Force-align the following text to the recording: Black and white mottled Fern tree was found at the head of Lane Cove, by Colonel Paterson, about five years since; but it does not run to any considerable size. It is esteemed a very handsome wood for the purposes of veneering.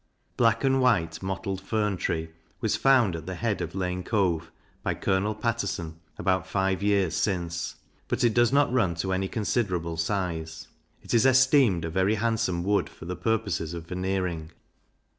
Black 0.35 0.63
and 0.63 0.81
white 0.81 1.21
mottled 1.21 1.61
Fern 1.61 1.95
tree 1.95 2.29
was 2.59 2.75
found 2.75 3.15
at 3.15 3.27
the 3.27 3.35
head 3.35 3.61
of 3.61 3.75
Lane 3.75 4.01
Cove, 4.01 4.49
by 4.81 4.95
Colonel 4.95 5.35
Paterson, 5.35 5.99
about 6.17 6.47
five 6.47 6.81
years 6.81 7.15
since; 7.15 7.75
but 8.07 8.23
it 8.23 8.33
does 8.33 8.51
not 8.51 8.73
run 8.73 8.95
to 8.95 9.13
any 9.13 9.27
considerable 9.27 9.97
size. 9.97 10.65
It 11.03 11.13
is 11.13 11.27
esteemed 11.27 11.85
a 11.85 11.91
very 11.91 12.15
handsome 12.15 12.63
wood 12.63 12.89
for 12.89 13.05
the 13.05 13.15
purposes 13.15 13.75
of 13.75 13.85
veneering. 13.85 14.51